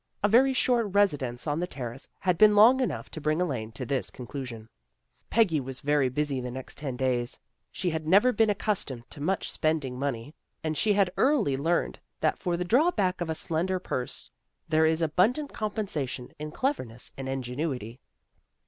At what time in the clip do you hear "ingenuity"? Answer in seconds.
17.29-17.99